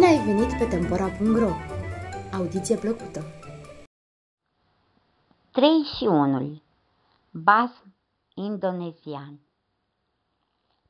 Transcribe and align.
ai 0.00 0.24
venit 0.24 0.58
pe 0.58 0.66
Tempora.ro! 0.66 1.50
Audiție 2.32 2.76
plăcută! 2.76 3.24
3 5.50 5.82
și 5.82 6.04
1 6.04 6.62
Basm 7.30 7.94
indonezian 8.34 9.40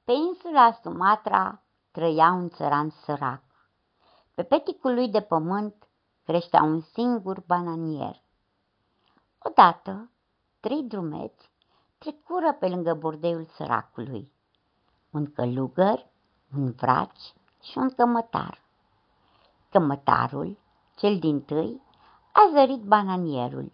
Pe 0.05 0.13
insula 0.13 0.79
Sumatra 0.83 1.63
trăia 1.91 2.33
un 2.33 2.49
țăran 2.49 2.91
sărac. 2.91 3.43
Pe 4.35 4.43
peticul 4.43 4.95
lui 4.95 5.09
de 5.09 5.21
pământ 5.21 5.89
creștea 6.25 6.63
un 6.63 6.81
singur 6.81 7.41
bananier. 7.47 8.23
Odată, 9.39 10.11
trei 10.61 10.83
drumeți 10.83 11.51
trecură 11.99 12.53
pe 12.53 12.69
lângă 12.69 12.95
bordeiul 12.95 13.45
săracului. 13.45 14.33
Un 15.11 15.33
călugăr, 15.33 16.07
un 16.57 16.71
vraci 16.71 17.35
și 17.63 17.79
un 17.79 17.91
cămătar. 17.91 18.62
Cămătarul, 19.73 20.59
cel 20.97 21.19
din 21.19 21.41
tâi, 21.41 21.81
a 22.33 22.51
zărit 22.53 22.83
bananierul 22.83 23.73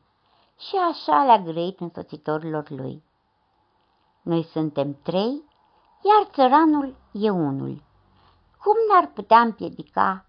și 0.58 0.76
așa 0.90 1.24
le-a 1.24 1.38
grăit 1.38 1.80
însoțitorilor 1.80 2.70
lui. 2.70 3.02
Noi 4.22 4.42
suntem 4.42 4.98
trei, 5.02 5.42
iar 6.02 6.28
țăranul 6.32 6.96
e 7.12 7.30
unul. 7.30 7.82
Cum 8.62 8.74
n-ar 8.90 9.10
putea 9.14 9.40
împiedica 9.40 10.24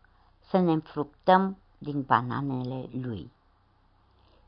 să 0.49 0.57
ne 0.57 0.71
înfructăm 0.71 1.57
din 1.77 2.01
bananele 2.01 2.89
lui? 2.91 3.31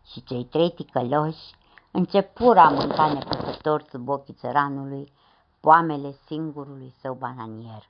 Și 0.06 0.24
cei 0.24 0.46
trei 0.46 0.72
ticăloși 0.72 1.56
începură 1.92 2.60
a 2.60 2.70
mânca 2.70 3.14
nepăsător 3.14 3.86
sub 3.90 4.10
ochii 4.10 4.34
țăranului 4.34 5.12
poamele 5.60 6.16
singurului 6.26 6.94
său 7.02 7.14
bananier. 7.14 7.90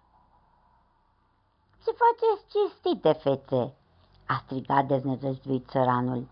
Ce 1.84 1.92
faceți 1.92 2.48
cinstite, 2.48 3.12
fețe?" 3.12 3.76
a 4.28 4.42
strigat 4.44 4.86
deznădăjduit 4.86 5.70
țăranul. 5.70 6.28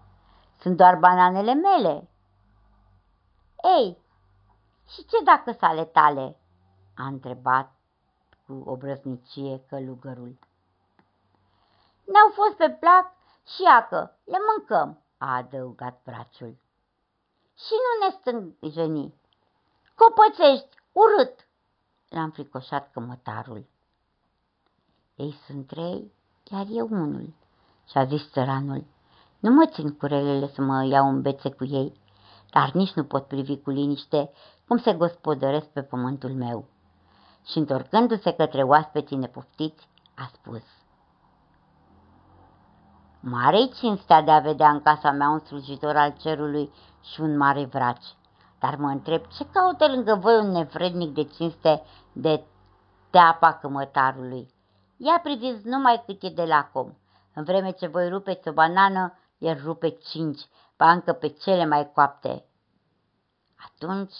Sunt 0.59 0.77
doar 0.77 0.95
bananele 0.95 1.53
mele." 1.53 2.09
Ei, 3.77 3.97
și 4.87 5.05
ce 5.05 5.23
dacă 5.23 5.51
sale 5.51 5.85
tale?" 5.85 6.37
a 6.95 7.05
întrebat 7.05 7.71
cu 8.45 8.63
obrăznicie 8.65 9.63
călugărul. 9.67 10.37
Ne-au 12.03 12.29
fost 12.33 12.55
pe 12.57 12.69
plac 12.69 13.11
și 13.45 13.61
iacă, 13.61 14.17
le 14.23 14.37
mâncăm," 14.47 15.01
a 15.17 15.35
adăugat 15.35 16.01
braciul. 16.03 16.57
Și 17.55 17.73
nu 17.83 18.05
ne 18.05 18.15
stânjeni. 18.19 19.13
Copățești, 19.95 20.75
urât!" 20.91 21.47
l-a 22.09 22.21
înfricoșat 22.21 22.91
cămătarul. 22.91 23.65
Ei 25.19 25.35
sunt 25.45 25.67
trei, 25.67 26.11
iar 26.51 26.65
eu 26.69 26.87
unul, 26.91 27.33
și-a 27.89 28.05
zis 28.05 28.31
țăranul. 28.31 28.83
Nu 29.39 29.51
mă 29.51 29.65
țin 29.65 29.89
cu 29.97 30.05
relele 30.05 30.47
să 30.47 30.61
mă 30.61 30.83
iau 30.83 31.09
în 31.09 31.21
bețe 31.21 31.49
cu 31.49 31.65
ei, 31.65 31.93
dar 32.51 32.71
nici 32.71 32.93
nu 32.93 33.03
pot 33.03 33.27
privi 33.27 33.57
cu 33.57 33.69
liniște 33.69 34.31
cum 34.67 34.77
se 34.77 34.93
gospodăresc 34.93 35.65
pe 35.65 35.81
pământul 35.81 36.29
meu. 36.29 36.65
Și 37.45 37.57
întorcându-se 37.57 38.31
către 38.31 38.63
oaspeții 38.63 39.17
nepoftiți, 39.17 39.87
a 40.15 40.29
spus. 40.33 40.63
Mare-i 43.19 43.71
cinstea 43.79 44.21
de 44.21 44.31
a 44.31 44.39
vedea 44.39 44.69
în 44.69 44.81
casa 44.81 45.11
mea 45.11 45.29
un 45.29 45.39
slujitor 45.39 45.95
al 45.95 46.15
cerului 46.21 46.71
și 47.01 47.21
un 47.21 47.37
mare 47.37 47.65
vraci. 47.65 48.15
Dar 48.59 48.75
mă 48.75 48.87
întreb, 48.87 49.21
ce 49.27 49.45
caută 49.51 49.87
lângă 49.87 50.15
voi 50.15 50.39
un 50.39 50.51
nevrednic 50.51 51.13
de 51.13 51.23
cinste 51.23 51.81
de 52.11 52.43
teapa 53.09 53.53
cămătarului? 53.53 54.57
Ia 55.01 55.19
priviți 55.23 55.67
numai 55.67 56.03
cât 56.05 56.23
e 56.23 56.29
de 56.29 56.43
lacom. 56.43 56.93
În 57.33 57.43
vreme 57.43 57.71
ce 57.71 57.87
voi 57.87 58.09
rupeți 58.09 58.47
o 58.47 58.51
banană, 58.51 59.17
el 59.37 59.61
rupe 59.63 59.89
cinci, 59.89 60.41
bancă 60.77 61.13
pe 61.13 61.27
cele 61.27 61.65
mai 61.65 61.91
coapte. 61.91 62.45
Atunci 63.55 64.13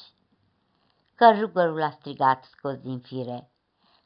căjugărul 1.16 1.82
a 1.82 1.90
strigat 1.90 2.44
scos 2.44 2.78
din 2.78 3.00
fire. 3.00 3.52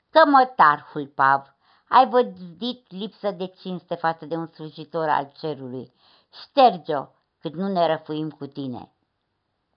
Cămătar, 0.09 0.87
hulpav, 0.91 1.55
ai 1.87 2.09
văzut 2.09 2.91
lipsă 2.91 3.31
de 3.31 3.45
cinste 3.45 3.95
față 3.95 4.25
de 4.25 4.35
un 4.35 4.47
slujitor 4.47 5.09
al 5.09 5.31
cerului. 5.39 5.93
Șterge-o, 6.41 7.05
cât 7.39 7.53
nu 7.53 7.67
ne 7.67 7.87
răfuim 7.87 8.29
cu 8.29 8.45
tine. 8.45 8.93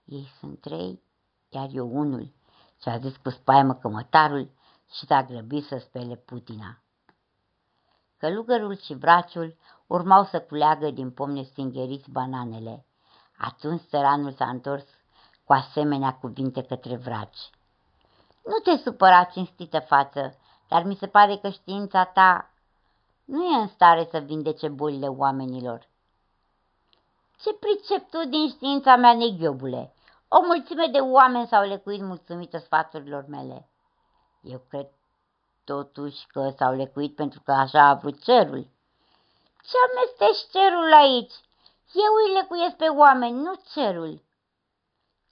Ei 0.04 0.28
sunt 0.38 0.60
trei, 0.60 1.02
iar 1.48 1.68
eu 1.72 1.90
unul, 1.92 2.32
și-a 2.82 2.98
zis 2.98 3.16
cu 3.16 3.30
spaimă 3.30 3.74
cămătarul 3.74 4.50
și 4.92 5.06
s-a 5.06 5.22
grăbit 5.22 5.64
să 5.64 5.78
spele 5.78 6.16
putina. 6.16 6.80
Călugărul 8.26 8.76
și 8.76 8.94
braciul 8.94 9.56
urmau 9.86 10.24
să 10.24 10.40
culeagă 10.40 10.90
din 10.90 11.10
pomne 11.10 11.42
stingheriți 11.42 12.10
bananele. 12.10 12.84
Atunci 13.38 13.82
țăranul 13.88 14.32
s-a 14.32 14.48
întors 14.48 14.84
cu 15.44 15.52
asemenea 15.52 16.14
cuvinte 16.14 16.62
către 16.62 16.96
vraci. 16.96 17.50
Nu 18.44 18.58
te 18.62 18.76
supăra, 18.82 19.24
cinstită 19.24 19.78
față, 19.78 20.36
dar 20.68 20.82
mi 20.82 20.94
se 20.94 21.06
pare 21.06 21.36
că 21.36 21.48
știința 21.48 22.04
ta 22.04 22.50
nu 23.24 23.44
e 23.44 23.60
în 23.60 23.68
stare 23.68 24.08
să 24.10 24.18
vindece 24.18 24.68
bolile 24.68 25.08
oamenilor. 25.08 25.88
Ce 27.40 27.54
pricep 27.54 28.10
tu 28.10 28.28
din 28.28 28.48
știința 28.48 28.96
mea, 28.96 29.14
neghiobule? 29.14 29.92
O 30.28 30.40
mulțime 30.44 30.86
de 30.92 30.98
oameni 30.98 31.46
s-au 31.46 31.66
lecuit 31.66 32.02
mulțumită 32.02 32.58
sfaturilor 32.58 33.24
mele. 33.28 33.68
Eu 34.40 34.62
cred 34.68 34.86
totuși 35.66 36.26
că 36.26 36.52
s-au 36.56 36.74
lecuit 36.74 37.14
pentru 37.14 37.40
că 37.44 37.52
așa 37.52 37.82
a 37.82 37.94
vrut 37.94 38.22
cerul. 38.22 38.66
Ce 39.68 39.76
amestești 39.86 40.50
cerul 40.50 40.92
aici? 40.92 41.34
Eu 42.04 42.12
îi 42.24 42.32
lecuiesc 42.32 42.76
pe 42.76 42.88
oameni, 42.88 43.40
nu 43.40 43.54
cerul. 43.72 44.22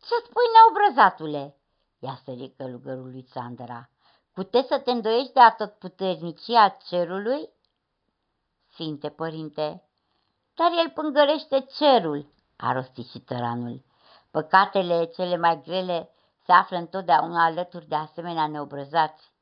Ce 0.07 0.15
spui, 0.25 0.49
neobrăzatule? 0.55 1.57
I-a 1.99 2.21
sărit 2.25 2.57
călugărul 2.57 3.11
lui 3.11 3.27
Sandra. 3.33 3.89
Puteți 4.33 4.69
să 4.69 4.79
te 4.79 4.91
îndoiești 4.91 5.33
de 5.33 5.41
atotputernicia 5.41 6.69
cerului? 6.89 7.49
Sfinte 8.73 9.09
părinte, 9.09 9.83
dar 10.55 10.71
el 10.79 10.91
pângărește 10.91 11.61
cerul, 11.61 12.27
a 12.57 12.73
rostit 12.73 13.09
și 13.09 13.19
tăranul. 13.19 13.83
Păcatele 14.31 15.05
cele 15.05 15.37
mai 15.37 15.63
grele 15.63 16.11
se 16.45 16.53
află 16.53 16.77
întotdeauna 16.77 17.45
alături 17.45 17.89
de 17.89 17.95
asemenea 17.95 18.47
neobrăzați. 18.47 19.33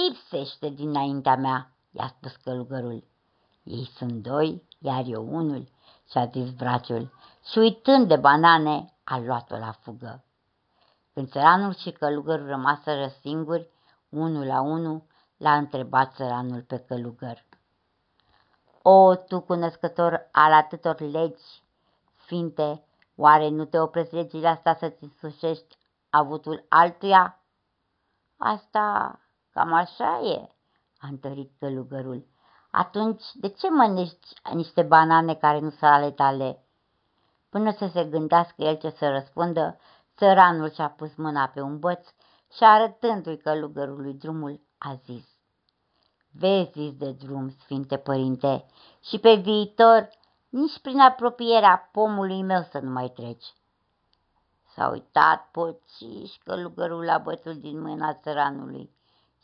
Lipsește 0.00 0.68
dinaintea 0.68 1.36
mea, 1.36 1.70
i-a 1.90 2.06
spus 2.16 2.36
călugărul. 2.36 3.04
Ei 3.62 3.90
sunt 3.96 4.22
doi, 4.22 4.62
iar 4.78 5.04
eu 5.06 5.34
unul, 5.36 5.68
și-a 6.10 6.26
zis 6.26 6.50
braciul, 6.50 7.12
și 7.50 7.58
uitând 7.58 8.08
de 8.08 8.16
banane, 8.16 8.94
a 9.04 9.18
luat-o 9.18 9.56
la 9.56 9.72
fugă. 9.72 10.24
Când 11.14 11.30
țăranul 11.30 11.74
și 11.74 11.90
călugărul 11.90 12.46
rămaseră 12.46 13.12
singuri, 13.20 13.68
unul 14.08 14.46
la 14.46 14.60
unul, 14.60 15.02
l-a 15.36 15.56
întrebat 15.56 16.14
țăranul 16.14 16.62
pe 16.62 16.78
călugăr. 16.78 17.44
O, 18.82 19.14
tu 19.14 19.40
cunoscător 19.40 20.28
al 20.32 20.52
atâtor 20.52 21.00
legi, 21.00 21.62
sfinte, 22.22 22.84
oare 23.16 23.48
nu 23.48 23.64
te 23.64 23.78
opresc 23.78 24.10
legile 24.10 24.48
astea 24.48 24.74
să-ți 24.74 25.04
însușești 25.04 25.76
avutul 26.10 26.64
altuia? 26.68 27.40
Asta 28.36 29.18
Cam 29.52 29.72
așa 29.72 30.20
e, 30.20 30.48
a 30.98 31.06
întărit 31.06 31.50
călugărul. 31.58 32.26
Atunci, 32.70 33.22
de 33.34 33.48
ce 33.48 33.70
mănânci 33.70 34.32
niște 34.52 34.82
banane 34.82 35.34
care 35.34 35.58
nu 35.58 35.70
sunt 35.70 35.90
ale 35.90 36.10
tale? 36.10 36.64
Până 37.48 37.72
să 37.72 37.86
se 37.92 38.04
gândească 38.04 38.62
el 38.62 38.76
ce 38.76 38.90
să 38.90 39.08
răspundă, 39.08 39.78
țăranul 40.16 40.70
și-a 40.70 40.88
pus 40.88 41.14
mâna 41.14 41.46
pe 41.46 41.60
un 41.60 41.78
băț 41.78 42.08
și 42.56 42.64
arătându-i 42.64 43.38
călugărului 43.38 44.14
drumul, 44.14 44.60
a 44.78 44.94
zis. 45.04 45.28
Vezi 46.32 46.92
de 46.92 47.12
drum, 47.12 47.50
Sfinte 47.50 47.96
Părinte, 47.96 48.64
și 49.02 49.18
pe 49.18 49.34
viitor 49.34 50.08
nici 50.48 50.78
prin 50.80 51.00
apropierea 51.00 51.88
pomului 51.92 52.42
meu 52.42 52.62
să 52.62 52.78
nu 52.78 52.90
mai 52.90 53.08
treci. 53.08 53.54
S-a 54.74 54.88
uitat 54.88 55.48
pociș 55.50 56.36
călugărul 56.44 57.04
la 57.04 57.18
bățul 57.18 57.58
din 57.58 57.80
mâna 57.80 58.14
țăranului 58.14 58.90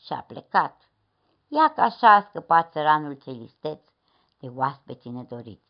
și 0.07 0.13
a 0.13 0.21
plecat. 0.23 0.91
Ia 1.49 1.73
că 1.75 1.81
așa 1.81 2.15
a 2.15 2.21
scăpat 2.21 2.73
țăranul 2.73 3.15
celisteț 3.15 3.81
de 4.41 4.47
oaspeții 4.55 5.11
nedoriți. 5.11 5.66